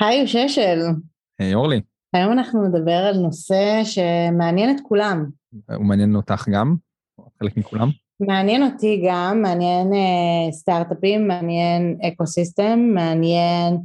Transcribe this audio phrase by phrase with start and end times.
[0.00, 0.78] היי ששל.
[1.38, 1.80] היי אורלי.
[2.12, 5.26] היום אנחנו נדבר על נושא שמעניין את כולם.
[5.74, 6.76] הוא מעניין אותך גם?
[7.38, 7.88] חלק מכולם?
[8.20, 13.78] מעניין אותי גם, מעניין אה, סטארט-אפים, מעניין ecosystem, מעניין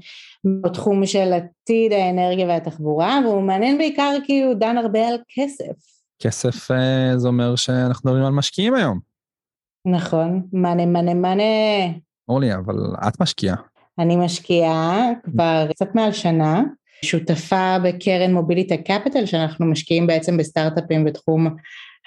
[0.64, 5.74] בתחום של עתיד האנרגיה והתחבורה, והוא מעניין בעיקר כי הוא דן הרבה על כסף.
[6.20, 9.00] כסף אה, זה אומר שאנחנו מדברים על משקיעים היום.
[9.86, 11.44] נכון, money money money.
[12.30, 12.76] אורלי, אבל
[13.08, 13.56] את משקיעה.
[14.00, 16.64] אני משקיעה כבר קצת מעל שנה,
[17.06, 21.56] שותפה בקרן מוביליטה קפיטל, שאנחנו משקיעים בעצם בסטארט-אפים בתחום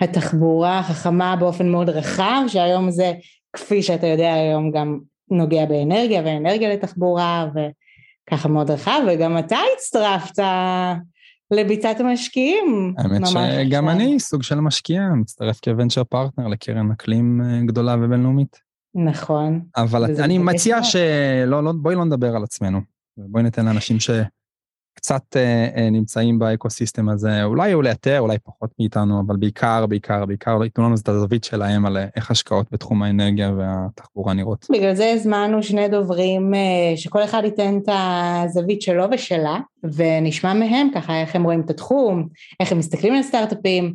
[0.00, 3.12] התחבורה החכמה באופן מאוד רחב, שהיום זה,
[3.52, 4.98] כפי שאתה יודע היום, גם
[5.30, 10.42] נוגע באנרגיה ואנרגיה לתחבורה וככה מאוד רחב, וגם אתה הצטרפת
[11.50, 12.94] לביצת המשקיעים.
[12.98, 18.65] האמת שגם אני סוג של משקיע, מצטרף כוונצ'ר פרטנר לקרן אקלים אה, גדולה ובינלאומית.
[18.96, 19.60] נכון.
[19.76, 22.80] אבל אני מציע שלא, לא, בואי לא נדבר על עצמנו.
[23.16, 29.22] בואי ניתן לאנשים שקצת אה, אה, נמצאים באקוסיסטם הזה, אולי יהיו ליתר, אולי פחות מאיתנו,
[29.26, 34.34] אבל בעיקר, בעיקר, בעיקר, ייתנו לנו את הזווית שלהם על איך השקעות בתחום האנרגיה והתחבורה
[34.34, 34.66] נראות.
[34.72, 40.88] בגלל זה הזמנו שני דוברים, אה, שכל אחד ייתן את הזווית שלו ושלה, ונשמע מהם
[40.94, 42.28] ככה איך הם רואים את התחום,
[42.60, 43.92] איך הם מסתכלים על סטארט-אפים.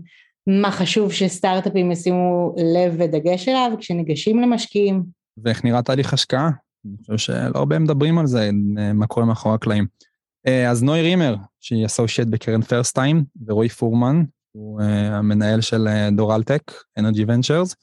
[0.61, 5.03] מה חשוב שסטארט-אפים ישימו לב ודגש אליו כשניגשים למשקיעים.
[5.37, 6.49] ואיך נראה תהליך השקעה?
[6.85, 8.49] אני חושב שלא הרבה מדברים על זה,
[8.93, 9.85] מה קורה מאחורי הקלעים.
[10.69, 17.75] אז נוי רימר, שהיא אסושייט בקרן פרסטיים, ורועי פורמן, הוא המנהל של דורלטק, Energy Ventures.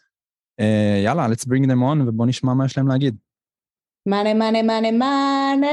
[1.05, 3.17] יאללה, let's bring them on ובוא נשמע מה יש להם להגיד.
[4.09, 5.67] מאנה מאנה מאנה מאנה.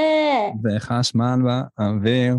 [0.63, 1.39] וחשמל
[1.77, 2.37] באוויר.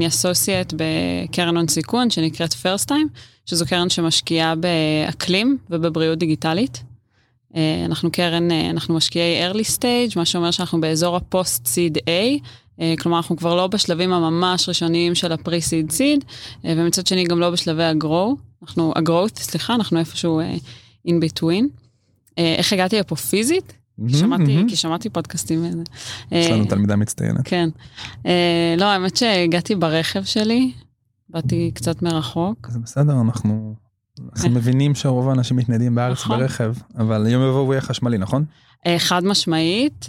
[0.00, 3.08] אני אסוסייט בקרן הון סיכון שנקראת Firstime,
[3.46, 6.82] שזו קרן שמשקיעה באקלים ובבריאות דיגיטלית.
[7.84, 13.16] אנחנו קרן, אנחנו משקיעי early stage, מה שאומר שאנחנו באזור ה post seed A, כלומר
[13.16, 16.24] אנחנו כבר לא בשלבים הממש ראשוניים של ה pre-seed seed,
[16.64, 20.40] ומצד שני גם לא בשלבי ה growth, אנחנו, ה growth, סליחה, אנחנו איפשהו
[21.08, 21.64] in between.
[22.36, 23.72] איך הגעתי לפה פיזית?
[24.08, 25.64] שמעתי, כי שמעתי פודקאסטים.
[26.30, 27.40] יש לנו תלמידה מצטיינת.
[27.44, 27.68] כן.
[28.78, 30.72] לא, האמת שהגעתי ברכב שלי,
[31.28, 32.68] באתי קצת מרחוק.
[32.70, 33.74] זה בסדר, אנחנו
[34.50, 36.38] מבינים שרוב האנשים מתניידים בארץ נכון.
[36.38, 38.44] ברכב, אבל יום יבוא הוא יהיה חשמלי, נכון?
[38.98, 40.06] חד משמעית.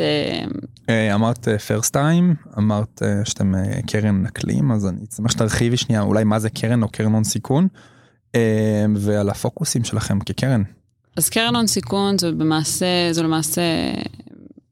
[1.15, 3.53] אמרת פרסט טיים, אמרת שאתם
[3.87, 7.67] קרן אקלים, אז אני אשמח שתרחיבי שנייה אולי מה זה קרן או קרן הון סיכון,
[8.95, 10.63] ועל הפוקוסים שלכם כקרן.
[11.17, 13.61] אז קרן הון סיכון זו במעשה, זו למעשה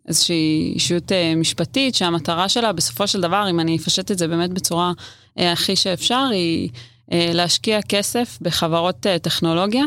[0.08, 4.92] איזושהי אישיות משפטית שהמטרה שלה בסופו של דבר, אם אני אפשט את זה באמת בצורה
[5.38, 6.70] הכי שאפשר, היא
[7.12, 9.84] להשקיע כסף בחברות טכנולוגיה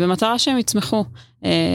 [0.00, 1.04] במטרה שהם יצמחו.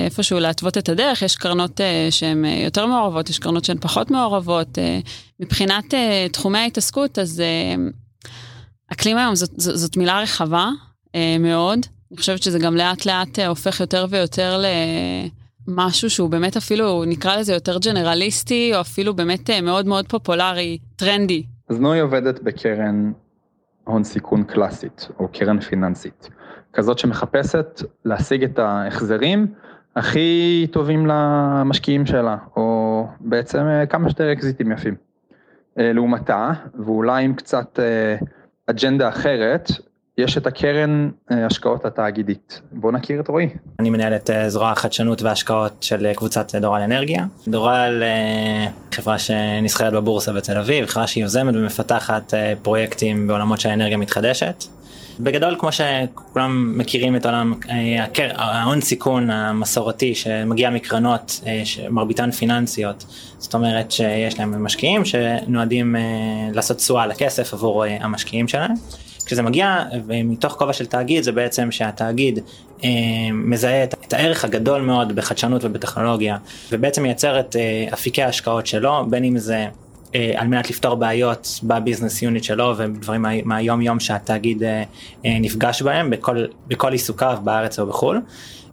[0.05, 4.77] איפשהו להתוות את הדרך, יש קרנות שהן יותר מעורבות, יש קרנות שהן פחות מעורבות.
[5.39, 5.93] מבחינת
[6.31, 7.43] תחומי ההתעסקות, אז
[8.93, 10.69] אקלים היום זאת, זאת מילה רחבה
[11.39, 11.85] מאוד.
[12.11, 14.61] אני חושבת שזה גם לאט לאט הופך יותר ויותר
[15.67, 21.43] למשהו שהוא באמת אפילו, נקרא לזה יותר ג'נרליסטי, או אפילו באמת מאוד מאוד פופולרי, טרנדי.
[21.69, 23.11] אז נוי עובדת בקרן
[23.83, 26.29] הון סיכון קלאסית, או קרן פיננסית,
[26.73, 29.47] כזאת שמחפשת להשיג את ההחזרים
[29.95, 33.59] הכי טובים למשקיעים שלה, או בעצם
[33.89, 34.95] כמה שיותר אקזיטים יפים.
[35.77, 36.51] לעומתה,
[36.85, 37.79] ואולי עם קצת
[38.67, 39.71] אג'נדה אחרת,
[40.19, 42.61] יש את הקרן השקעות התאגידית.
[42.71, 43.49] בוא נכיר את רועי.
[43.79, 47.25] אני מנהל את זרוע החדשנות וההשקעות של קבוצת דורל אנרגיה.
[47.47, 48.03] דורל
[48.91, 54.63] חברה שנסחרת בבורסה בתל אביב, חברה שהיא יוזמת ומפתחת פרויקטים בעולמות של האנרגיה מתחדשת.
[55.19, 57.53] בגדול כמו שכולם מכירים את עולם
[58.35, 61.41] ההון סיכון המסורתי שמגיע מקרנות
[61.89, 63.05] מרביתן פיננסיות
[63.37, 65.95] זאת אומרת שיש להם משקיעים שנועדים
[66.53, 68.73] לעשות תשואה לכסף עבור המשקיעים שלהם.
[69.29, 72.39] כשזה מגיע מתוך כובע של תאגיד זה בעצם שהתאגיד
[72.83, 72.89] אה,
[73.33, 76.37] מזהה את, את הערך הגדול מאוד בחדשנות ובטכנולוגיה
[76.71, 79.65] ובעצם מייצר את אה, אפיקי ההשקעות שלו בין אם זה
[80.15, 84.83] אה, על מנת לפתור בעיות בביזנס יוניט שלו ודברים מה, מהיום יום שהתאגיד אה,
[85.25, 88.21] אה, נפגש בהם בכל, בכל עיסוקיו בארץ או בחו"ל.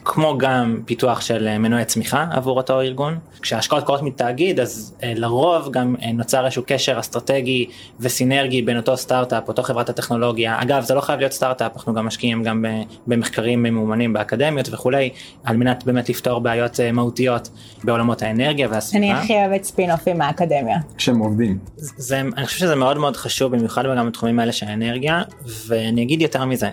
[0.06, 3.18] כמו גם פיתוח של אה, מנועי צמיחה עבור אותו ארגון.
[3.42, 7.66] כשההשקעות קורות מתאגיד אז אה, לרוב גם אה, נוצר איזשהו קשר אסטרטגי
[8.00, 10.62] וסינרגי בין אותו סטארט-אפ, אותו חברת הטכנולוגיה.
[10.62, 12.64] אגב זה לא חייב להיות סטארט-אפ, אנחנו גם משקיעים גם
[13.06, 15.10] במחקרים ממומנים באקדמיות וכולי,
[15.44, 17.48] על מנת באמת לפתור בעיות מהותיות
[17.84, 19.06] בעולמות האנרגיה והסביבה.
[19.06, 20.78] אני הכי אוהבת ספינופים מהאקדמיה.
[20.96, 21.58] כשהם עובדים.
[21.76, 25.22] זה, אני חושב שזה מאוד מאוד חשוב במיוחד גם בתחומים האלה של האנרגיה
[25.66, 26.68] ואני אגיד יותר מזה.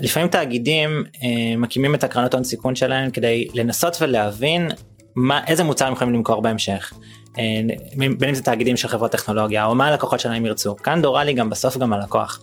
[0.00, 4.70] לפעמים תאגידים אה, מקימים את הקרנות הון סיכון שלהם כדי לנסות ולהבין
[5.14, 6.92] מה איזה מוצר הם יכולים למכור בהמשך.
[7.38, 7.60] אה,
[7.96, 11.50] בין אם זה תאגידים של חברות טכנולוגיה או מה הלקוחות שלהם ירצו כאן דורלי גם
[11.50, 12.40] בסוף גם הלקוח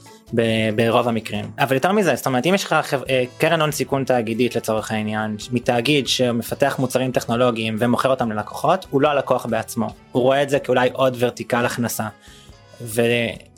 [0.75, 4.55] ברוב המקרים אבל יותר מזה זאת אומרת אם יש לך אה, קרן הון סיכון תאגידית
[4.55, 10.43] לצורך העניין מתאגיד שמפתח מוצרים טכנולוגיים ומוכר אותם ללקוחות הוא לא הלקוח בעצמו הוא רואה
[10.43, 12.07] את זה כאולי עוד ורטיקל הכנסה.
[12.81, 13.01] ו...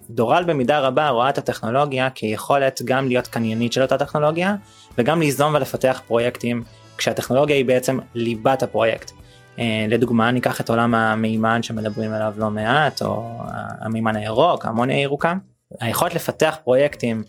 [0.10, 4.56] דורל במידה רבה רואה את הטכנולוגיה כיכולת גם להיות קניינית של אותה טכנולוגיה
[4.98, 6.64] וגם ליזום ולפתח פרויקטים
[6.98, 9.12] כשהטכנולוגיה היא בעצם ליבת הפרויקט.
[9.60, 13.40] אה, לדוגמה ניקח את עולם המימן שמדברים עליו לא מעט או
[13.82, 15.34] המימן הירוק האמוניה הירוקה
[15.82, 17.24] היכולת לפתח פרויקטים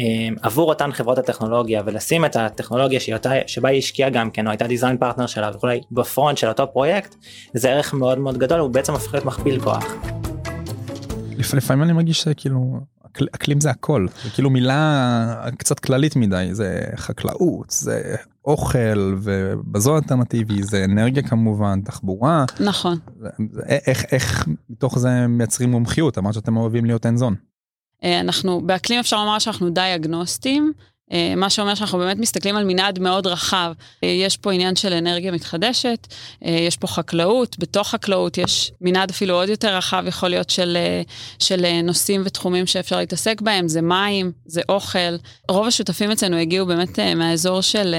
[0.00, 4.50] אה, עבור אותן חברות הטכנולוגיה ולשים את הטכנולוגיה שאותה, שבה היא השקיעה גם כן או
[4.50, 7.14] הייתה design partner שלה וכולי ב front של אותו פרויקט
[7.54, 10.13] זה ערך מאוד מאוד גדול הוא בעצם הופך להיות מכפיל כוח.
[11.54, 12.80] לפעמים אני מרגיש שכאילו
[13.34, 14.06] אקלים זה הכל.
[14.24, 21.80] זה כאילו מילה קצת כללית מדי זה חקלאות זה אוכל ובזו אלטרנטיבי זה אנרגיה כמובן
[21.80, 22.44] תחבורה.
[22.60, 22.98] נכון.
[23.68, 26.18] איך איך מתוך זה מייצרים מומחיות?
[26.18, 27.34] אמרת שאתם אוהבים להיות אין זון.
[28.04, 30.72] אה, אנחנו באקלים אפשר לומר שאנחנו די אגנוסטים.
[30.78, 30.93] אה,
[31.36, 33.72] מה שאומר שאנחנו באמת מסתכלים על מנעד מאוד רחב.
[34.04, 36.06] אה, יש פה עניין של אנרגיה מתחדשת,
[36.44, 40.76] אה, יש פה חקלאות, בתוך חקלאות יש מנעד אפילו עוד יותר רחב, יכול להיות של,
[41.38, 45.16] של נושאים ותחומים שאפשר להתעסק בהם, זה מים, זה אוכל.
[45.48, 47.94] רוב השותפים אצלנו הגיעו באמת מהאזור של,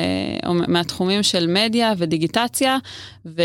[0.45, 2.77] או מהתחומים של מדיה ודיגיטציה,
[3.25, 3.41] ו,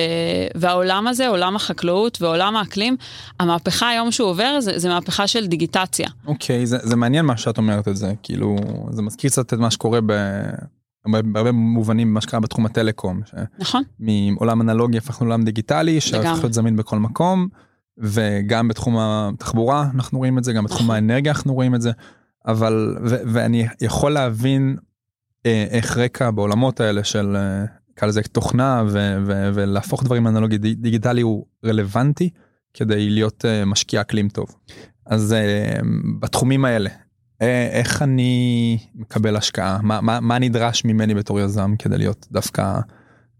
[0.54, 2.96] והעולם הזה, עולם החקלאות ועולם האקלים,
[3.40, 6.08] המהפכה היום שהוא עובר זה, זה מהפכה של דיגיטציה.
[6.26, 8.56] אוקיי, okay, זה, זה מעניין מה שאת אומרת את זה, כאילו,
[8.90, 10.12] זה מזכיר קצת את מה שקורה ב...
[11.06, 13.20] בהרבה מובנים מה שקרה בתחום הטלקום.
[13.58, 13.82] נכון.
[13.98, 17.48] מעולם אנלוגי הפכנו לעולם דיגיטלי שהפך להיות זמין בכל מקום
[17.98, 20.94] וגם בתחום התחבורה אנחנו רואים את זה גם בתחום נכון.
[20.94, 21.90] האנרגיה אנחנו רואים את זה
[22.46, 24.76] אבל ו- ואני יכול להבין
[25.46, 27.64] אה, איך רקע בעולמות האלה של אה,
[27.94, 32.30] קל לזה תוכנה ו- ו- ולהפוך דברים אנלוגי דיגיטלי הוא רלוונטי
[32.74, 34.46] כדי להיות אה, משקיע אקלים טוב.
[35.06, 35.80] אז אה,
[36.20, 36.96] בתחומים האלה אה,
[37.72, 39.78] איך אני מקבל השקעה?
[39.82, 42.80] מה, מה, מה נדרש ממני בתור יזם כדי להיות דווקא אה,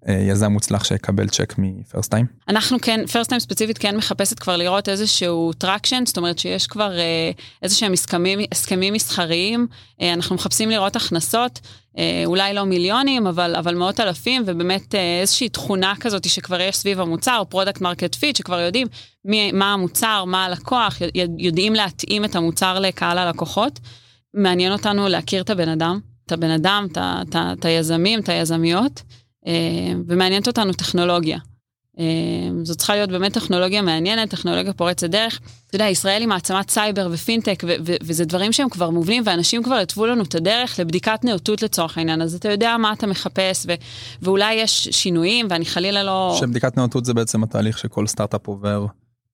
[0.08, 2.26] יזם מוצלח שיקבל צ'ק מ Firstime?
[2.48, 7.30] אנחנו כן, Firstime ספציפית כן מחפשת כבר לראות איזשהו traction, זאת אומרת שיש כבר אה,
[7.62, 9.66] איזה שהם הסכמים, הסכמים מסחריים,
[10.00, 11.60] אה, אנחנו מחפשים לראות הכנסות,
[11.98, 16.76] אה, אולי לא מיליונים, אבל, אבל מאות אלפים, ובאמת אה, איזושהי תכונה כזאת שכבר יש
[16.76, 18.86] סביב המוצר, product market fit, שכבר יודעים
[19.24, 20.98] מי, מה המוצר, מה הלקוח,
[21.38, 23.80] יודעים להתאים את המוצר לקהל הלקוחות.
[24.34, 26.86] מעניין אותנו להכיר את הבן אדם, את הבן אדם,
[27.34, 29.02] את היזמים, את היזמיות.
[29.46, 29.52] אה,
[30.06, 31.38] ומעניינת אותנו טכנולוגיה.
[31.98, 32.04] אה,
[32.62, 35.40] זאת צריכה להיות באמת טכנולוגיה מעניינת, טכנולוגיה פורצת דרך.
[35.66, 37.62] אתה יודע, ישראל היא מעצמת סייבר ופינטק,
[38.02, 42.22] וזה דברים שהם כבר מובנים, ואנשים כבר התוו לנו את הדרך לבדיקת נאותות לצורך העניין,
[42.22, 43.66] אז אתה יודע מה אתה מחפש,
[44.22, 46.36] ואולי יש שינויים, ואני חלילה לא...
[46.40, 48.86] שבדיקת נאותות זה בעצם התהליך שכל סטארט-אפ עובר.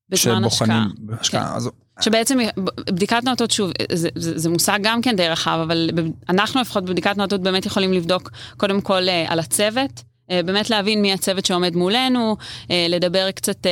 [0.08, 0.86] בזמן השקעה.
[1.20, 1.48] השקעה.
[1.50, 1.56] כן.
[1.56, 1.70] אז...
[2.00, 2.38] שבעצם
[2.76, 5.90] בדיקת נאותות, שוב, זה, זה, זה מושג גם כן די רחב, אבל
[6.28, 10.02] אנחנו לפחות בבדיקת נאותות באמת יכולים לבדוק קודם כל אה, על הצוות.
[10.30, 12.36] אה, באמת להבין מי הצוות שעומד מולנו,
[12.70, 13.66] אה, לדבר קצת,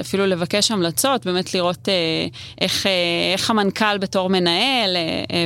[0.00, 1.88] אפילו לבקש המלצות, באמת לראות
[2.60, 2.86] איך,
[3.34, 4.96] איך המנכ"ל בתור מנהל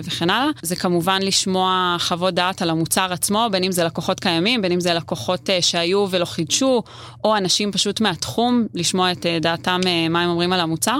[0.05, 0.51] וכן הלאה.
[0.63, 4.81] זה כמובן לשמוע חוות דעת על המוצר עצמו, בין אם זה לקוחות קיימים, בין אם
[4.81, 6.83] זה לקוחות שהיו ולא חידשו,
[7.25, 10.99] או אנשים פשוט מהתחום, לשמוע את דעתם, מה הם אומרים על המוצר.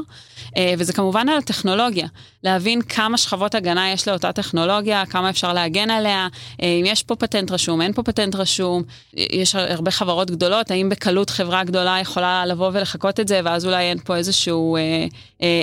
[0.79, 2.07] וזה כמובן על הטכנולוגיה,
[2.43, 6.29] להבין כמה שכבות הגנה יש לאותה טכנולוגיה, כמה אפשר להגן עליה,
[6.63, 8.83] אם יש פה פטנט רשום, אין פה פטנט רשום.
[9.15, 13.85] יש הרבה חברות גדולות, האם בקלות חברה גדולה יכולה לבוא ולחקות את זה, ואז אולי
[13.85, 14.77] אין פה איזשהו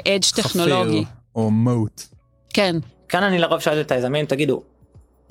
[0.07, 1.03] אדג' טכנולוגי.
[1.05, 2.01] חפיר או מוט.
[2.53, 2.75] כן.
[3.09, 4.61] כאן אני לרוב שואל את היזמים, תגידו,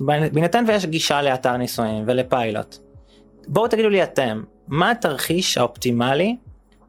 [0.01, 2.77] בהינתן ויש גישה לאתר ניסויים ולפיילוט,
[3.49, 6.37] בואו תגידו לי אתם, מה התרחיש האופטימלי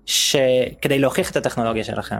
[0.06, 2.20] שכדי להוכיח את הטכנולוגיה שלכם?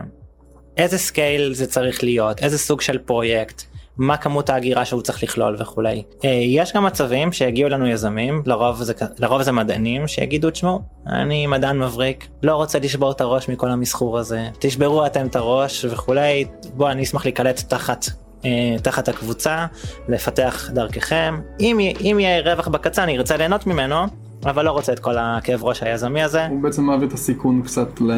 [0.76, 3.62] איזה scale זה צריך להיות, איזה סוג של פרויקט,
[3.98, 6.02] מה כמות האנרגיה שהוא צריך לכלול וכולי.
[6.24, 11.46] אה, יש גם מצבים שהגיעו לנו יזמים, לרוב זה, לרוב זה מדענים שיגידו תשמעו, אני
[11.46, 16.44] מדען מבריק, לא רוצה לשבור את הראש מכל המסחור הזה, תשברו אתם את הראש וכולי,
[16.74, 18.06] בוא אני אשמח להיקלט תחת
[18.44, 19.66] אה, תחת הקבוצה,
[20.08, 21.40] לפתח דרככם.
[21.60, 23.96] אם, אם יהיה רווח בקצה אני ארצה ליהנות ממנו,
[24.44, 26.46] אבל לא רוצה את כל הכאב ראש היזמי הזה.
[26.46, 28.10] הוא בעצם מעביר את הסיכון קצת ל,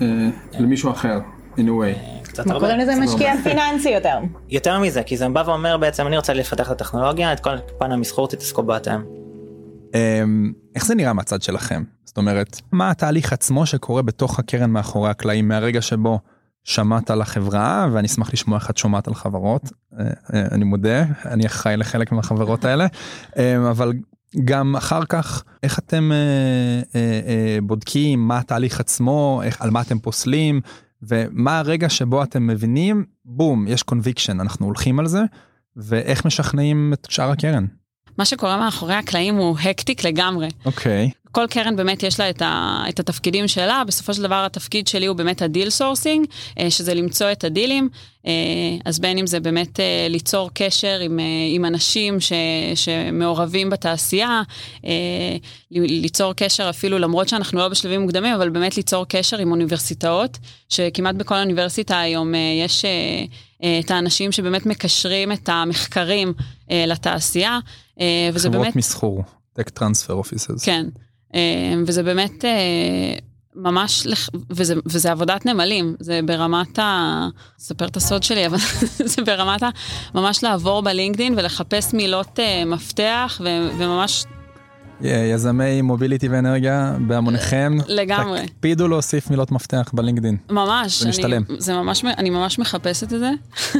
[0.00, 0.06] אה,
[0.58, 1.18] למישהו אחר,
[1.56, 2.22] in a way.
[2.22, 2.60] קצת הרבה.
[2.60, 4.18] קוראים לזה משקיע פיננסי יותר.
[4.48, 7.92] יותר מזה, כי זה בא ואומר בעצם אני רוצה לפתח את הטכנולוגיה, את כל פן
[7.92, 9.02] המסחור תתעסקו בו אתם.
[9.94, 11.82] אמ, איך זה נראה מהצד שלכם?
[12.04, 16.18] זאת אומרת, מה התהליך עצמו שקורה בתוך הקרן מאחורי הקלעים מהרגע שבו
[16.64, 19.62] שמעת על החברה, ואני אשמח לשמוע איך את שומעת על חברות,
[19.98, 22.86] אה, אה, אני מודה, אני אחראי לחלק מהחברות האלה,
[23.36, 23.92] אמ, אבל
[24.44, 26.16] גם אחר כך, איך אתם אה,
[26.94, 30.60] אה, אה, בודקים, מה התהליך עצמו, איך, על מה אתם פוסלים,
[31.02, 35.22] ומה הרגע שבו אתם מבינים, בום, יש conviction, אנחנו הולכים על זה,
[35.76, 37.66] ואיך משכנעים את שאר הקרן.
[38.18, 40.48] מה שקורה מאחורי הקלעים הוא hectic לגמרי.
[40.64, 41.10] אוקיי.
[41.36, 45.06] כל קרן באמת יש לה את, ה, את התפקידים שלה, בסופו של דבר התפקיד שלי
[45.06, 46.26] הוא באמת ה deal sourcing,
[46.58, 47.88] אה, שזה למצוא את הדילים,
[48.26, 48.32] אה,
[48.84, 51.18] אז בין אם זה באמת אה, ליצור קשר עם,
[51.54, 52.32] עם אנשים ש,
[52.74, 54.42] שמעורבים בתעשייה,
[55.70, 60.38] ליצור קשר אפילו למרות שאנחנו לא בשלבים מוקדמים, אבל באמת ליצור קשר עם אוניברסיטאות,
[60.68, 62.32] שכמעט בכל אוניברסיטה היום
[62.64, 62.84] יש
[63.80, 66.32] את האנשים שבאמת מקשרים את המחקרים
[66.70, 67.58] לתעשייה,
[68.32, 68.62] וזה באמת...
[68.62, 70.64] חברות מסחור, טק טרנספר אופיסס.
[70.64, 70.86] כן.
[71.86, 72.44] וזה באמת
[73.56, 74.06] ממש,
[74.50, 77.28] וזה, וזה עבודת נמלים, זה ברמת ה...
[77.60, 78.58] אספר את הסוד שלי, אבל
[79.14, 79.68] זה ברמת ה...
[80.14, 83.40] ממש לעבור בלינקדין ולחפש מילות מפתח
[83.78, 84.24] וממש...
[85.00, 88.46] יזמי מוביליטי ואנרגיה בהמוניכם, לגמרי.
[88.46, 90.36] תקפידו להוסיף מילות מפתח בלינקדין.
[90.50, 91.02] ממש.
[91.02, 91.42] זה משתלם.
[91.50, 93.30] אני, זה ממש, אני ממש מחפשת את זה.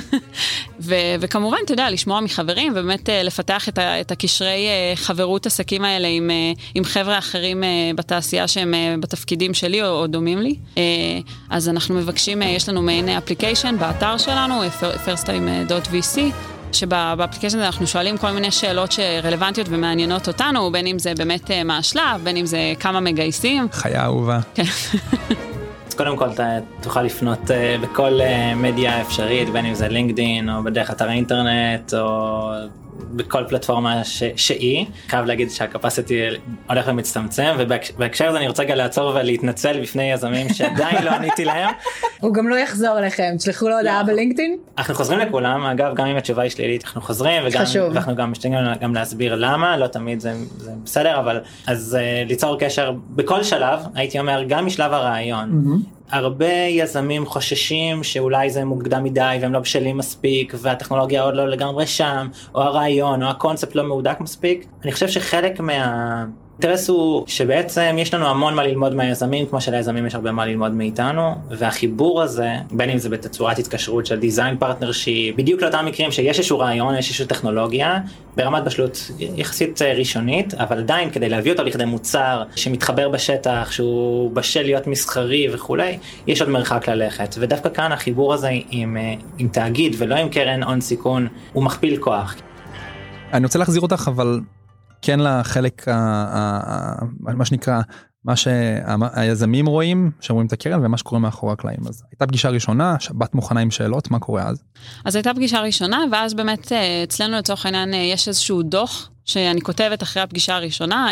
[0.81, 6.09] ו, וכמובן, אתה יודע, לשמוע מחברים ובאמת לפתח את, ה, את הקשרי חברות עסקים האלה
[6.09, 6.31] עם,
[6.75, 7.63] עם חבר'ה אחרים
[7.97, 10.57] בתעשייה שהם בתפקידים שלי או, או דומים לי.
[11.51, 16.19] אז אנחנו מבקשים, יש לנו מעין אפליקיישן באתר שלנו, firsttime.vc.
[16.77, 22.21] שבאפליקציה אנחנו שואלים כל מיני שאלות שרלוונטיות ומעניינות אותנו, בין אם זה באמת מה השלב,
[22.23, 23.69] בין אם זה כמה מגייסים.
[23.73, 24.41] חיה אהובה.
[24.55, 24.63] כן.
[25.89, 30.51] אז קודם כל אתה תוכל לפנות uh, בכל uh, מדיה אפשרית, בין אם זה לינקדין
[30.51, 32.51] או בדרך אתר האינטרנט או
[32.99, 34.87] בכל פלטפורמה ש- שהיא.
[35.09, 36.23] חייב להגיד שהקפסיטי
[36.69, 41.71] הולך ומצטמצם ובהקשר הזה אני רוצה רגע לעצור ולהתנצל בפני יזמים שעדיין לא עניתי להם.
[42.21, 44.57] הוא גם לא יחזור אליכם, תשלחו לו הודעה בלינקדאין.
[44.79, 47.65] אנחנו חוזרים לכולם אגב גם אם התשובה היא שלילית אנחנו חוזרים וגם.
[47.93, 52.59] ואנחנו גם משתדלים גם להסביר למה לא תמיד זה, זה בסדר אבל אז uh, ליצור
[52.59, 55.63] קשר בכל שלב הייתי אומר גם משלב הרעיון.
[56.11, 61.87] הרבה יזמים חוששים שאולי זה מוקדם מדי והם לא בשלים מספיק והטכנולוגיה עוד לא לגמרי
[61.87, 64.67] שם או הרעיון או הקונספט לא מהודק מספיק.
[64.85, 66.25] אני חושב שחלק מה...
[66.63, 70.73] האינטרס הוא שבעצם יש לנו המון מה ללמוד מהיזמים כמו שליזמים יש הרבה מה ללמוד
[70.73, 76.39] מאיתנו והחיבור הזה בין אם זה בתצורת התקשרות של דיזיין פרטנרשי בדיוק לאותם מקרים שיש
[76.39, 77.99] איזשהו רעיון יש איזושהי טכנולוגיה
[78.37, 84.63] ברמת בשלות יחסית ראשונית אבל עדיין כדי להביא אותו לכדי מוצר שמתחבר בשטח שהוא בשל
[84.63, 88.97] להיות מסחרי וכולי יש עוד מרחק ללכת ודווקא כאן החיבור הזה עם,
[89.39, 92.35] עם תאגיד ולא עם קרן הון סיכון הוא מכפיל כוח.
[93.33, 94.41] אני רוצה להחזיר אותך אבל
[95.07, 97.81] כן לחלק, ה, ה, ה, מה שנקרא,
[98.25, 101.79] מה שהיזמים רואים, שרואים את הקרן ומה שקורה מאחורי הקלעים.
[101.89, 104.63] אז הייתה פגישה ראשונה, שבת מוכנה עם שאלות, מה קורה אז?
[105.05, 106.73] אז הייתה פגישה ראשונה, ואז באמת
[107.05, 111.09] אצלנו לצורך העניין יש איזשהו דוח שאני כותבת אחרי הפגישה הראשונה.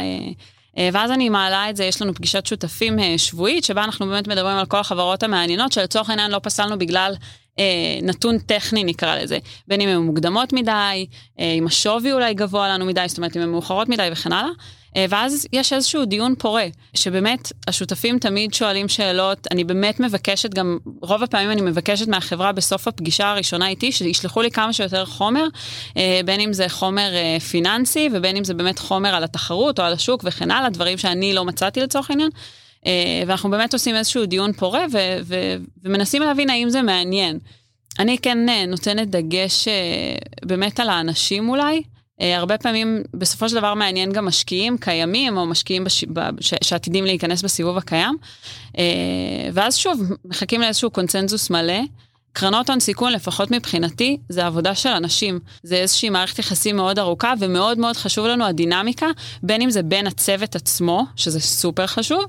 [0.93, 4.67] ואז אני מעלה את זה, יש לנו פגישת שותפים שבועית, שבה אנחנו באמת מדברים על
[4.67, 7.15] כל החברות המעניינות, שלצורך העניין לא פסלנו בגלל
[7.59, 7.65] אה,
[8.03, 11.07] נתון טכני נקרא לזה, בין אם הן מוקדמות מדי,
[11.41, 14.51] אה, אם השווי אולי גבוה לנו מדי, זאת אומרת אם הן מאוחרות מדי וכן הלאה.
[14.97, 20.79] אה, ואז יש איזשהו דיון פורה, שבאמת השותפים תמיד שואלים שאלות, אני באמת מבקשת גם,
[21.03, 25.47] רוב הפעמים אני מבקשת מהחברה בסוף הפגישה הראשונה איתי, שישלחו לי כמה שיותר חומר,
[25.97, 29.85] אה, בין אם זה חומר אה, פיננסי ובין אם זה באמת חומר על התחרות או
[29.85, 32.31] על השוק וכן הלאה, דברים שאני לא מצאתי לצורך העניין.
[33.27, 37.39] ואנחנו באמת עושים איזשהו דיון פורה ו- ו- ומנסים להבין האם זה מעניין.
[37.99, 38.39] אני כן
[38.69, 39.69] נותנת דגש
[40.45, 41.83] באמת על האנשים אולי.
[42.21, 46.05] הרבה פעמים בסופו של דבר מעניין גם משקיעים קיימים או משקיעים בש...
[46.41, 46.55] ש...
[46.63, 48.17] שעתידים להיכנס בסיבוב הקיים.
[49.53, 51.81] ואז שוב מחכים לאיזשהו קונצנזוס מלא.
[52.37, 55.39] קרנות הון סיכון, לפחות מבחינתי, זה עבודה של אנשים.
[55.63, 59.07] זה איזושהי מערכת יחסים מאוד ארוכה, ומאוד מאוד חשוב לנו הדינמיקה,
[59.43, 62.25] בין אם זה בין הצוות עצמו, שזה סופר חשוב,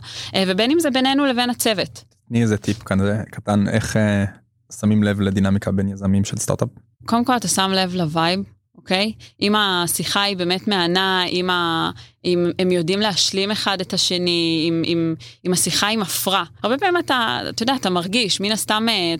[0.47, 2.03] ובין אם זה בינינו לבין הצוות.
[2.27, 4.25] תני איזה טיפ כאן, זה קטן, איך אה,
[4.79, 6.69] שמים לב לדינמיקה בין יזמים של סטארט-אפ?
[7.05, 8.39] קודם כל אתה שם לב ל vibe
[8.77, 9.13] אוקיי?
[9.41, 11.91] אם השיחה היא באמת מהנה, אם, ה...
[12.25, 15.15] אם הם יודעים להשלים אחד את השני, אם, אם,
[15.45, 16.43] אם השיחה היא מפרה.
[16.63, 19.15] הרבה פעמים אתה, אתה יודע, אתה מרגיש, מן הסתם אה,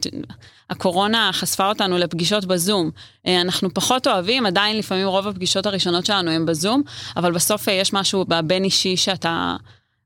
[0.70, 2.92] הקורונה חשפה אותנו לפגישות בזום.
[3.28, 6.84] אה, אנחנו פחות אוהבים, עדיין לפעמים רוב הפגישות הראשונות שלנו הם בזום,
[7.18, 9.56] אבל בסוף אה, יש משהו בבין אישי שאתה...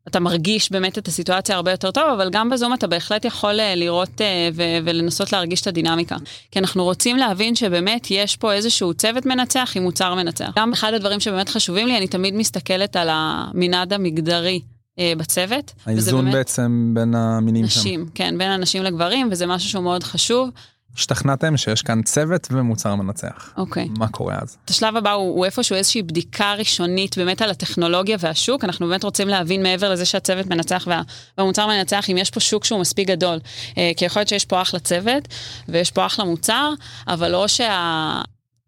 [0.09, 3.75] אתה מרגיש באמת את הסיטואציה הרבה יותר טוב, אבל גם בזום אתה בהחלט יכול אה,
[3.75, 6.15] לראות אה, ו- ולנסות להרגיש את הדינמיקה.
[6.51, 10.51] כי אנחנו רוצים להבין שבאמת יש פה איזשהו צוות מנצח עם מוצר מנצח.
[10.55, 14.61] גם אחד הדברים שבאמת חשובים לי, אני תמיד מסתכלת על המנעד המגדרי.
[14.99, 15.73] אה, בצוות.
[15.85, 17.79] האיזון באמת בעצם בין המינים שם.
[17.79, 20.49] נשים, כן, בין הנשים לגברים, וזה משהו שהוא מאוד חשוב.
[20.95, 23.53] השתכנעתם שיש כאן צוות ומוצר מנצח.
[23.57, 23.87] אוקיי.
[23.97, 24.57] מה קורה אז?
[24.69, 28.63] השלב הבא הוא, הוא איפשהו איזושהי בדיקה ראשונית באמת על הטכנולוגיה והשוק.
[28.63, 31.01] אנחנו באמת רוצים להבין מעבר לזה שהצוות מנצח וה,
[31.37, 33.39] והמוצר מנצח, אם יש פה שוק שהוא מספיק גדול.
[33.77, 35.27] אה, כי יכול להיות שיש פה אחלה צוות
[35.67, 36.73] ויש פה אחלה מוצר,
[37.07, 37.45] אבל או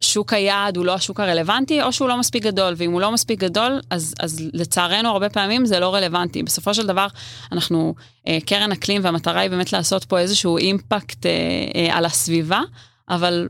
[0.01, 3.39] שהשוק היעד הוא לא השוק הרלוונטי, או שהוא לא מספיק גדול, ואם הוא לא מספיק
[3.39, 6.43] גדול, אז, אז לצערנו הרבה פעמים זה לא רלוונטי.
[6.43, 7.07] בסופו של דבר,
[7.51, 7.95] אנחנו
[8.27, 11.31] אה, קרן אקלים, והמטרה היא באמת לעשות פה איזשהו אימפקט אה,
[11.75, 12.61] אה, על הסביבה,
[13.09, 13.47] אבל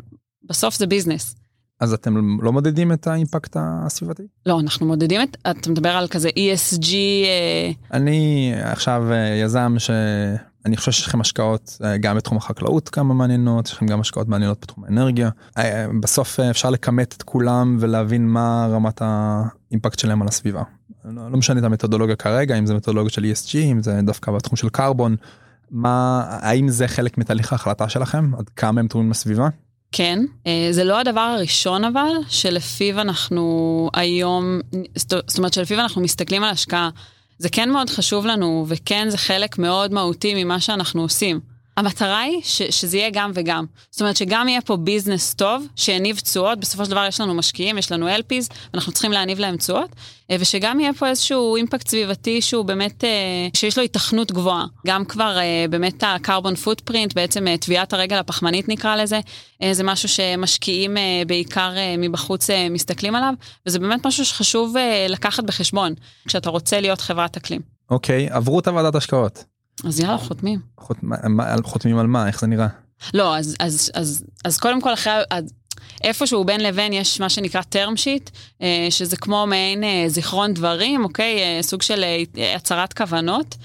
[0.50, 1.36] בסוף זה ביזנס.
[1.82, 4.24] אז אתם לא מודדים את האימפקט הסביבתי?
[4.46, 9.76] לא, אנחנו מודדים את, אתה מדבר על כזה ESG, אה, אני עכשיו אה, יזם
[10.64, 14.28] שאני חושב שיש לכם השקעות אה, גם בתחום החקלאות כמה מעניינות, יש לכם גם השקעות
[14.28, 15.30] מעניינות בתחום האנרגיה.
[15.58, 20.64] אה, בסוף אה, אפשר לכמת את כולם ולהבין מה רמת האימפקט שלהם על הסביבה.
[21.06, 24.56] לא, לא משנה את המתודולוגיה כרגע, אם זה מתודולוגיה של ESG, אם זה דווקא בתחום
[24.56, 25.16] של קרבון.
[25.72, 28.32] מה, האם זה חלק מתהליך ההחלטה שלכם?
[28.38, 29.48] עד כמה הם תורמים לסביבה?
[29.92, 30.20] כן.
[30.72, 34.60] זה לא הדבר הראשון אבל, שלפיו אנחנו היום,
[34.96, 36.90] זאת אומרת שלפיו אנחנו מסתכלים על השקעה.
[37.42, 41.40] זה כן מאוד חשוב לנו, וכן זה חלק מאוד מהותי ממה שאנחנו עושים.
[41.78, 43.66] המטרה היא ש, שזה יהיה גם וגם.
[43.92, 47.78] זאת אומרת שגם יהיה פה ביזנס טוב, שיניב תשואות, בסופו של דבר יש לנו משקיעים,
[47.78, 49.90] יש לנו LPs, ואנחנו צריכים להניב להם תשואות,
[50.40, 53.10] ושגם יהיה פה איזשהו אימפקט סביבתי שהוא באמת, אה,
[53.54, 54.66] שיש לו התכנות גבוהה.
[54.88, 59.20] גם כבר אה, באמת הקרבון פוטפרינט, בעצם טביעת הרגל הפחמנית נקרא לזה,
[59.72, 60.98] זה משהו שמשקיעים
[61.28, 63.34] בעיקר מבחוץ מסתכלים עליו,
[63.66, 64.76] וזה באמת משהו שחשוב
[65.10, 65.94] לקחת בחשבון,
[66.28, 67.62] כשאתה רוצה להיות חברת אקלים.
[67.90, 69.44] אוקיי, עברו את הוועדת השקעות.
[69.84, 70.60] אז יאללה, חותמים.
[70.78, 72.28] חות, מה, חותמים על מה?
[72.28, 72.68] איך זה נראה?
[73.14, 75.14] לא, אז, אז, אז, אז קודם כל אחרי,
[76.04, 78.30] איפשהו בין לבין יש מה שנקרא term sheet,
[78.62, 81.40] אה, שזה כמו מעין אה, זיכרון דברים, אוקיי?
[81.40, 82.04] אה, סוג של
[82.56, 83.56] הצהרת כוונות,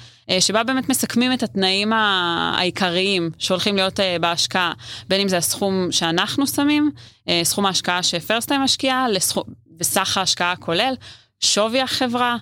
[0.41, 4.73] שבה באמת מסכמים את התנאים העיקריים שהולכים להיות בהשקעה,
[5.09, 6.91] בין אם זה הסכום שאנחנו שמים,
[7.43, 9.07] סכום ההשקעה שפרסטיים משקיעה,
[9.81, 10.95] וסך ההשקעה הכולל.
[11.41, 12.37] שווי החברה,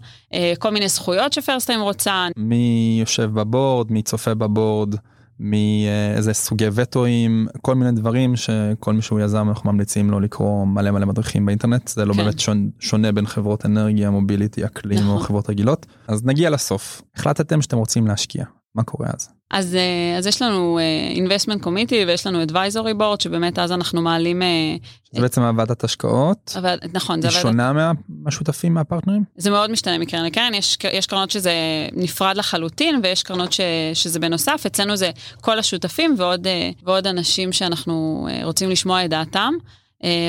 [0.59, 2.27] כל מיני זכויות שפרסטיים רוצה.
[2.37, 4.95] מי יושב בבורד, מי צופה בבורד,
[5.41, 10.91] מאיזה סוגי וטואים, כל מיני דברים שכל מי שהוא יזם אנחנו ממליצים לו לקרוא מלא
[10.91, 12.25] מלא מדריכים באינטרנט, זה לא כן.
[12.25, 15.11] באמת שונה, שונה בין חברות אנרגיה, מוביליטי, אקלים נכון.
[15.11, 15.87] או חברות רגילות.
[16.09, 18.45] אז נגיע לסוף, החלטתם שאתם רוצים להשקיע,
[18.75, 19.34] מה קורה אז?
[19.55, 24.03] אז, אה, אז יש לנו uh, investment committee ויש לנו advisory board שבאמת אז אנחנו
[24.03, 24.43] מעלים.
[24.43, 26.55] Uh, זה בעצם הוועדת השקעות.
[26.59, 27.23] אבל, נכון.
[27.23, 29.25] זה היא שונה מה, מהשותפים מהפרטנרים?
[29.37, 31.53] זה מאוד משתנה מקרן לקרן, יש, יש קרנות שזה
[31.93, 33.61] נפרד לחלוטין ויש קרנות ש,
[33.95, 36.47] שזה בנוסף, אצלנו זה כל השותפים ועוד,
[36.85, 39.55] ועוד אנשים שאנחנו רוצים לשמוע את דעתם.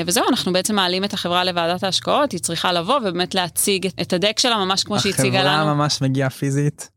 [0.06, 4.38] וזהו, אנחנו בעצם מעלים את החברה לוועדת ההשקעות, היא צריכה לבוא ובאמת להציג את הדק
[4.38, 5.48] שלה ממש כמו שהציגה לנו.
[5.48, 6.90] החברה ממש מגיעה פיזית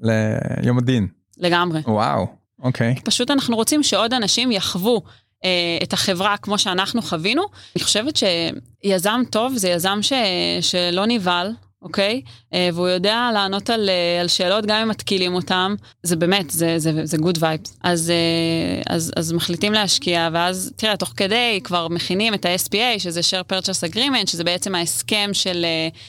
[0.00, 1.19] ליום הדין.
[1.40, 1.80] לגמרי.
[1.86, 2.26] וואו,
[2.62, 2.94] אוקיי.
[3.04, 5.02] פשוט אנחנו רוצים שעוד אנשים יחוו
[5.44, 7.42] אה, את החברה כמו שאנחנו חווינו.
[7.76, 10.12] אני חושבת שיזם טוב זה יזם ש,
[10.60, 12.22] שלא נבהל, אוקיי?
[12.54, 15.74] אה, והוא יודע לענות על, אה, על שאלות גם אם מתקילים אותם.
[16.02, 17.70] זה באמת, זה, זה, זה good vibes.
[17.82, 23.20] אז, אה, אז, אז מחליטים להשקיע, ואז תראה, תוך כדי כבר מכינים את ה-SPA, שזה
[23.20, 25.66] share purchase agreement, שזה בעצם ההסכם של,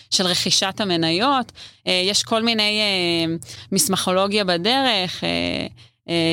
[0.10, 1.52] של רכישת המניות.
[1.86, 2.82] יש כל מיני
[3.72, 5.24] מסמכולוגיה בדרך.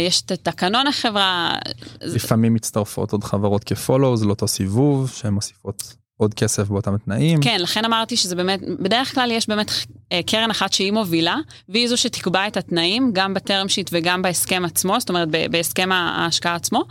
[0.08, 1.54] יש את תקנון החברה.
[2.00, 7.40] לפעמים מצטרפות עוד חברות כפולו, לאותו סיבוב, שהן מוסיפות עוד כסף באותם תנאים.
[7.40, 9.70] כן, לכן אמרתי שזה באמת, בדרך כלל יש באמת
[10.12, 11.36] אה, קרן אחת שהיא מובילה,
[11.68, 16.54] והיא זו שתקבע את התנאים, גם בטרם שיט וגם בהסכם עצמו, זאת אומרת בהסכם ההשקעה
[16.54, 16.82] עצמו.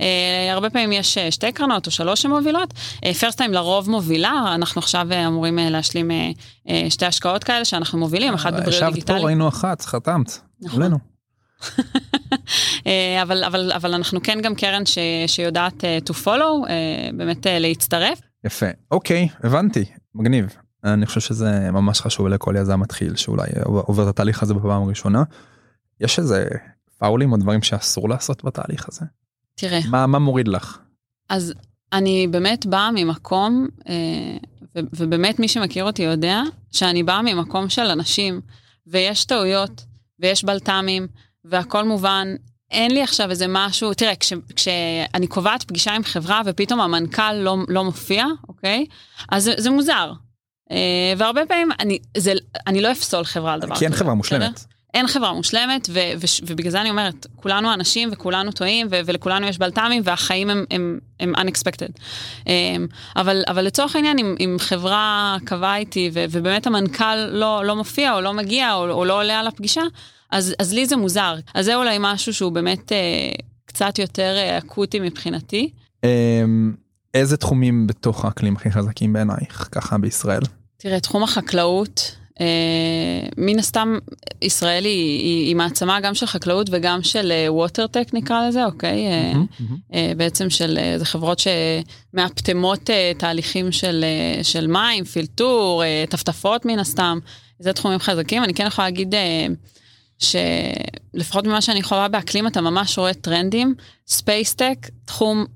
[0.00, 2.74] אה, הרבה פעמים יש שתי קרנות או שלוש שמובילות.
[3.20, 6.10] פרסט טיים לרוב מובילה, אנחנו עכשיו אמורים להשלים
[6.88, 8.96] שתי השקעות כאלה שאנחנו מובילים, אחת בבריאות דיגיטלית.
[8.96, 10.38] ישבת פה, ראינו אחת, חתמת.
[10.62, 10.82] נכון.
[13.22, 16.68] אבל, אבל, אבל אנחנו כן גם קרן ש, שיודעת uh, to follow, uh,
[17.16, 18.20] באמת uh, להצטרף.
[18.46, 20.56] יפה, אוקיי, הבנתי, מגניב.
[20.84, 25.22] אני חושב שזה ממש חשוב לכל יזם מתחיל שאולי עובר את התהליך הזה בפעם הראשונה.
[26.00, 26.48] יש איזה
[26.98, 29.06] פאולים או דברים שאסור לעשות בתהליך הזה?
[29.54, 29.80] תראה.
[29.90, 30.78] מה, מה מוריד לך?
[31.28, 31.54] אז
[31.92, 34.36] אני באמת באה ממקום, אה,
[34.74, 38.40] ובאמת מי שמכיר אותי יודע, שאני באה ממקום של אנשים,
[38.86, 39.84] ויש טעויות,
[40.20, 41.06] ויש בלת"מים,
[41.44, 42.28] והכל מובן.
[42.70, 47.56] אין לי עכשיו איזה משהו, תראה, כש, כשאני קובעת פגישה עם חברה ופתאום המנכ"ל לא,
[47.68, 48.86] לא מופיע, אוקיי?
[49.28, 50.12] אז זה, זה מוזר.
[50.70, 52.32] אה, והרבה פעמים אני, זה,
[52.66, 53.78] אני לא אפסול חברה על דבר כזה.
[53.78, 54.38] כי אין חברה בסדר?
[54.38, 54.64] מושלמת.
[54.94, 59.46] אין חברה מושלמת, ו- ו- ובגלל זה אני אומרת, כולנו אנשים וכולנו טועים, ו- ולכולנו
[59.46, 62.00] יש בלת"מים, והחיים הם, הם, הם unexpected.
[62.40, 62.46] Um,
[63.16, 68.14] אבל, אבל לצורך העניין, אם, אם חברה קבעה איתי, ו- ובאמת המנכ"ל לא, לא מופיע,
[68.14, 69.82] או לא מגיע, או, או לא עולה על הפגישה,
[70.30, 71.34] אז, אז לי זה מוזר.
[71.54, 75.70] אז זה אולי משהו שהוא באמת uh, קצת יותר uh, אקוטי מבחינתי.
[76.04, 76.74] אמ,
[77.14, 80.42] איזה תחומים בתוך האקלים הכי חזקים בעינייך ככה בישראל?
[80.76, 83.98] תראה, תחום החקלאות, אה, מן הסתם
[84.42, 89.06] ישראל היא, היא, היא מעצמה גם של חקלאות וגם של ווטרטק נקרא לזה, אוקיי?
[89.06, 89.76] אה, מהמם, מהמם.
[89.94, 96.04] אה, בעצם של, אה, זה חברות שמאפטמות אה, תהליכים של, אה, של מים, פילטור, אה,
[96.10, 97.18] טפטפות מן הסתם,
[97.58, 98.44] זה תחומים חזקים.
[98.44, 99.46] אני כן יכולה להגיד אה,
[100.18, 103.74] שלפחות ממה שאני חווה באקלים אתה ממש רואה טרנדים,
[104.06, 105.46] space tech, תחום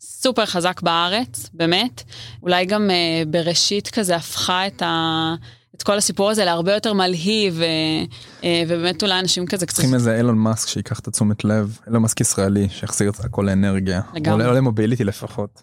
[0.00, 2.02] סופר חזק בארץ, באמת.
[2.42, 5.34] אולי גם אה, בראשית כזה הפכה את ה...
[5.76, 7.66] את כל הסיפור הזה להרבה יותר מלהיב, אה,
[8.44, 9.76] אה, ובאמת אולי אנשים כזה קצת...
[9.76, 14.00] צריכים איזה אילון מאסק שיקח את התשומת לב, אילון מאסק ישראלי שיחזיר את הכל לאנרגיה.
[14.14, 14.46] לגמרי.
[14.46, 15.62] או ל mobility לפחות.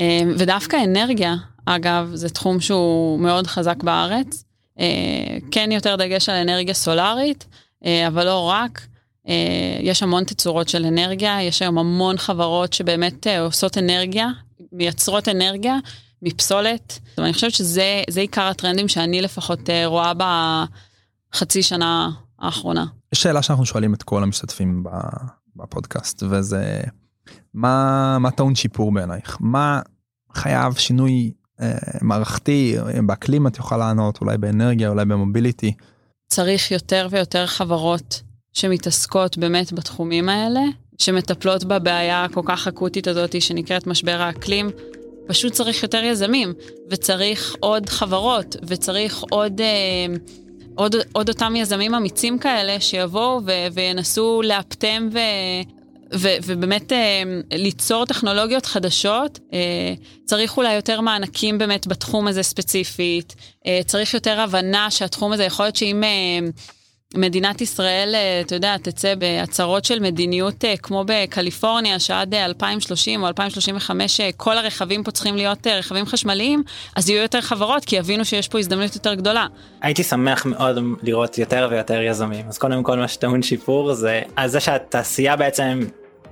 [0.00, 1.34] אה, ודווקא אנרגיה,
[1.66, 4.44] אגב, זה תחום שהוא מאוד חזק בארץ.
[4.78, 7.46] אה, כן יותר דגש על אנרגיה סולארית,
[7.84, 8.86] אה, אבל לא רק.
[9.28, 14.28] אה, יש המון תצורות של אנרגיה, יש היום המון חברות שבאמת אה, עושות אנרגיה,
[14.72, 15.76] מייצרות אנרגיה
[16.22, 16.98] מפסולת.
[17.18, 20.12] אני חושבת שזה זה עיקר הטרנדים שאני לפחות אה, רואה
[21.32, 22.84] בחצי שנה האחרונה.
[23.12, 24.84] יש שאלה שאנחנו שואלים את כל המשתתפים
[25.56, 26.80] בפודקאסט וזה
[27.54, 29.80] מה מה טעון שיפור בעינייך מה
[30.34, 31.32] חייב שינוי
[32.02, 35.72] מערכתי באקלים את יכולה לענות אולי באנרגיה אולי במוביליטי
[36.32, 40.60] צריך יותר ויותר חברות שמתעסקות באמת בתחומים האלה,
[40.98, 44.70] שמטפלות בבעיה הכל כך אקוטית הזאת שנקראת משבר האקלים.
[45.26, 46.52] פשוט צריך יותר יזמים,
[46.90, 50.14] וצריך עוד חברות, וצריך עוד, אה,
[50.74, 55.18] עוד, עוד אותם יזמים אמיצים כאלה שיבואו ו, וינסו לאפטם ו,
[56.14, 57.22] ו, ובאמת אה,
[57.52, 59.38] ליצור טכנולוגיות חדשות.
[59.52, 59.58] אה,
[60.24, 63.34] צריך אולי יותר מענקים באמת בתחום הזה ספציפית,
[63.66, 66.04] אה, צריך יותר הבנה שהתחום הזה, יכול להיות שאם...
[66.04, 66.48] אה,
[67.14, 73.22] מדינת ישראל, אה, אתה יודע, תצא בהצהרות של מדיניות אה, כמו בקליפורניה, שעד אה, 2030
[73.22, 76.62] או 2035 אה, כל הרכבים פה צריכים להיות אה, רכבים חשמליים,
[76.96, 79.46] אז יהיו יותר חברות, כי יבינו שיש פה הזדמנות יותר גדולה.
[79.82, 84.48] הייתי שמח מאוד לראות יותר ויותר יזמים אז קודם כל מה שטעון שיפור זה על
[84.48, 85.80] זה שהתעשייה בעצם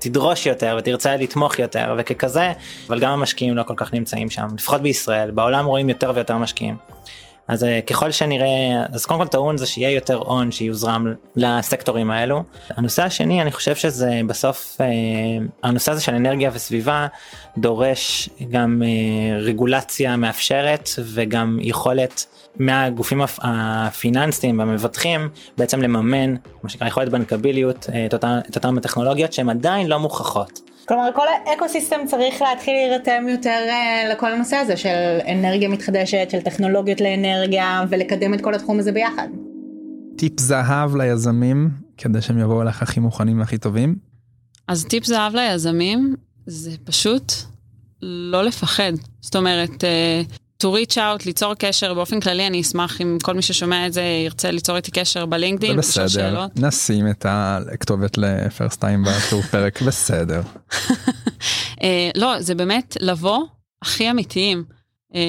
[0.00, 2.52] תדרוש יותר ותרצה לתמוך יותר וככזה
[2.88, 6.76] אבל גם המשקיעים לא כל כך נמצאים שם לפחות בישראל בעולם רואים יותר ויותר משקיעים.
[7.48, 8.48] אז אה, ככל שנראה
[8.92, 12.42] אז קודם כל טעון זה שיהיה יותר הון שיוזרם לסקטורים האלו.
[12.70, 14.86] הנושא השני אני חושב שזה בסוף אה,
[15.62, 17.06] הנושא הזה של אנרגיה וסביבה
[17.58, 22.26] דורש גם אה, רגולציה מאפשרת וגם יכולת
[22.56, 28.14] מהגופים הפ- הפיננסיים והמבטחים בעצם לממן מה שנקרא יכולת בנקביליות את
[28.56, 30.69] אותן הטכנולוגיות שהן עדיין לא מוכחות.
[30.88, 36.40] כלומר כל האקוסיסטם צריך להתחיל להירתם יותר אה, לכל הנושא הזה של אנרגיה מתחדשת, של
[36.40, 39.28] טכנולוגיות לאנרגיה ולקדם את כל התחום הזה ביחד.
[40.16, 43.96] טיפ זהב ליזמים כדי שהם יבואו אליך הכי מוכנים והכי טובים.
[44.68, 46.16] אז טיפ זהב ליזמים
[46.46, 47.32] זה פשוט
[48.02, 48.92] לא לפחד.
[49.20, 50.22] זאת אומרת, אה,
[50.60, 54.02] to reach out, ליצור קשר, באופן כללי אני אשמח אם כל מי ששומע את זה
[54.24, 56.50] ירצה ליצור איתי קשר בלינקדאין, בסדר שאלות.
[56.56, 60.42] נשים את הכתובת לפרסט טיים בתיאור פרק בסדר.
[61.82, 63.44] אה, לא, זה באמת לבוא
[63.82, 64.64] הכי אמיתיים.
[65.14, 65.20] אה,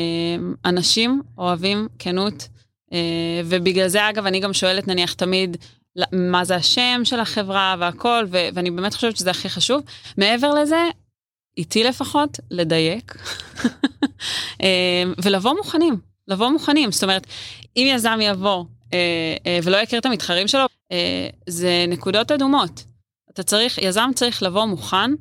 [0.66, 2.48] אנשים אוהבים כנות,
[2.94, 2.98] אה,
[3.46, 5.58] ובגלל זה אגב אני גם שואלת נניח תמיד
[6.12, 9.82] מה זה השם של החברה והכל, ו- ואני באמת חושבת שזה הכי חשוב.
[10.18, 10.82] מעבר לזה,
[11.58, 13.16] איתי לפחות, לדייק,
[14.64, 16.92] אה, ולבוא מוכנים, לבוא מוכנים.
[16.92, 17.28] זאת אומרת,
[17.78, 22.84] אם יזם יבוא אה, אה, ולא יכיר את המתחרים שלו, אה, זה נקודות אדומות.
[23.34, 25.12] אתה צריך, יזם צריך לבוא מוכן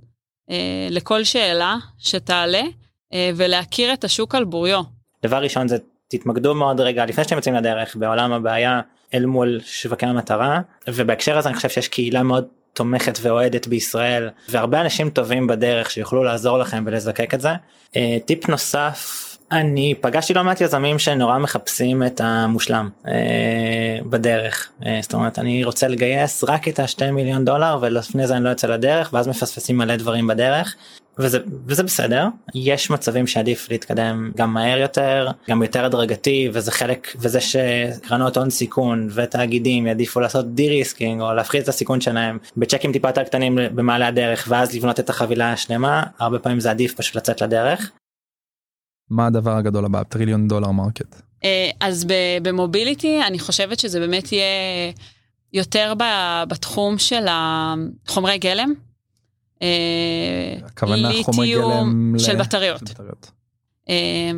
[0.90, 2.62] לכל שאלה שתעלה
[3.35, 4.83] ולהכיר את השוק על בוריו.
[5.23, 5.77] דבר ראשון זה
[6.09, 8.81] תתמקדו מאוד רגע לפני שאתם יוצאים לדרך בעולם הבעיה
[9.14, 12.45] אל מול שווקי המטרה ובהקשר הזה אני חושב שיש קהילה מאוד
[12.81, 17.49] תומכת ואוהדת בישראל והרבה אנשים טובים בדרך שיוכלו לעזור לכם ולזקק את זה.
[17.97, 24.69] אה, טיפ נוסף אני פגשתי לא מעט יזמים שנורא מחפשים את המושלם אה, בדרך.
[24.87, 28.49] אה, זאת אומרת אני רוצה לגייס רק את השתי מיליון דולר ולפני זה אני לא
[28.49, 30.75] יוצא לדרך ואז מפספסים מלא דברים בדרך.
[31.19, 32.27] וזה וזה בסדר.
[32.55, 38.51] יש מצבים שעדיף להתקדם גם מהר יותר גם יותר הדרגתי וזה חלק וזה שקרנות הון
[38.51, 44.07] סיכון ותאגידים יעדיפו לעשות de-risking או להפחית את הסיכון שלהם בצ'קים טיפה יותר קטנים במעלה
[44.07, 47.91] הדרך ואז לבנות את החבילה השלמה הרבה פעמים זה עדיף פשוט לצאת לדרך.
[49.11, 50.03] מה הדבר הגדול הבא?
[50.03, 51.23] טריליון דולר market.
[51.44, 52.07] אה, אז
[52.42, 54.92] ב mobility אני חושבת שזה באמת יהיה
[55.53, 55.92] יותר
[56.49, 58.73] בתחום של החומרי גלם.
[59.62, 62.79] אה, הכוונה חומרי גלם של בטריות.
[62.79, 63.31] של בטריות.
[63.88, 64.31] אה,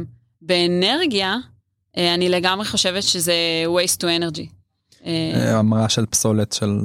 [0.43, 1.37] באנרגיה
[1.97, 3.35] אני לגמרי חושבת שזה
[3.67, 4.47] waste to energy.
[5.37, 6.79] המרה של פסולת של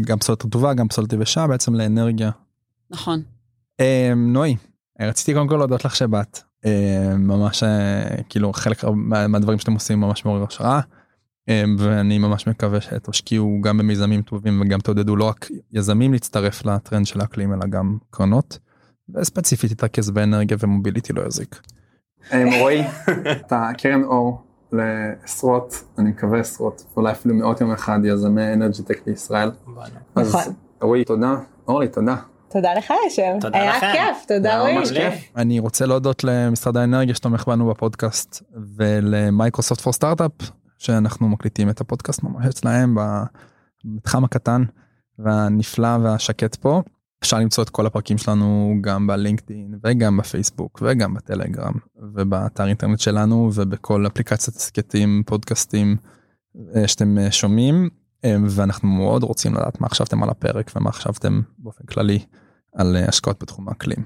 [0.00, 2.30] גם פסולת רטובה גם פסולת יבשה בעצם לאנרגיה.
[2.90, 3.22] נכון.
[4.16, 4.56] נוי
[5.00, 6.40] רציתי קודם כל להודות לך שבאת
[7.18, 7.62] ממש
[8.28, 8.84] כאילו חלק
[9.28, 10.80] מהדברים שאתם עושים ממש מעורר השראה.
[11.78, 17.20] ואני ממש מקווה שתשקיעו גם במיזמים טובים וגם תעודדו לא רק יזמים להצטרף לטרנד של
[17.20, 18.58] האקלים אלא גם קרנות.
[19.14, 21.60] וספציפית תתרכז באנרגיה ו mobility לא יזיק.
[22.60, 22.84] רועי,
[23.30, 24.42] אתה קרן אור
[24.72, 29.50] לעשרות, אני מקווה עשרות, אולי אפילו מאות יום אחד יזמי energy tech בישראל.
[30.14, 30.36] אז
[30.80, 31.34] רועי תודה,
[31.68, 32.16] אורלי תודה.
[32.48, 33.92] תודה לך אשר, היה לכם.
[33.92, 34.76] כיף, תודה רועי.
[35.36, 38.42] אני רוצה להודות למשרד האנרגיה שתומך בנו בפודקאסט
[38.76, 40.32] ולמייקרוסופט פור סטארט-אפ
[40.78, 42.96] שאנחנו מקליטים את הפודקאסט ממש אצלהם
[43.84, 44.62] במתחם הקטן
[45.18, 46.82] והנפלא והשקט פה.
[47.22, 51.74] אפשר למצוא את כל הפרקים שלנו גם בלינקדאין וגם בפייסבוק וגם בטלגרם
[52.14, 55.96] ובאתר אינטרנט שלנו ובכל אפליקציית הסכתים פודקאסטים
[56.76, 57.88] אה, שאתם אה, שומעים
[58.50, 62.18] ואנחנו מאוד רוצים לדעת מה חשבתם על הפרק ומה חשבתם באופן כללי
[62.74, 64.04] על השקעות בתחום האקלים.